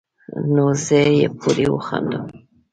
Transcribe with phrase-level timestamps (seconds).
[0.53, 1.01] نو زۀ
[1.39, 2.31] پورې وخاندم ـ